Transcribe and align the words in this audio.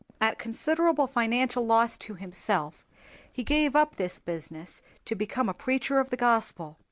At 0.19 0.39
considerable 0.39 1.05
financial 1.05 1.63
loss 1.63 1.95
to 1.99 2.15
himself 2.15 2.87
he 3.31 3.43
gave 3.43 3.75
up 3.75 3.97
this 3.97 4.17
business 4.17 4.81
to 5.05 5.13
become 5.13 5.47
a 5.47 5.53
preacher 5.53 5.99
of 5.99 6.09
the 6.09 6.17
Gospel. 6.17 6.79